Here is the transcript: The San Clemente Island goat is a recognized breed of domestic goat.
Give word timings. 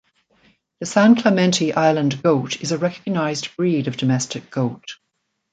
The 0.79 0.87
San 0.87 1.13
Clemente 1.15 1.73
Island 1.73 2.23
goat 2.23 2.59
is 2.59 2.71
a 2.71 2.77
recognized 2.79 3.55
breed 3.55 3.87
of 3.87 3.97
domestic 3.97 4.49
goat. 4.49 4.95